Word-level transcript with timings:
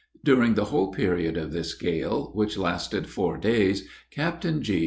During 0.23 0.55
the 0.55 0.63
whole 0.65 0.87
period 0.91 1.37
of 1.37 1.51
this 1.51 1.75
gale, 1.75 2.31
which 2.33 2.57
lasted 2.57 3.07
four 3.07 3.37
days, 3.37 3.87
Captain 4.09 4.63
G. 4.63 4.79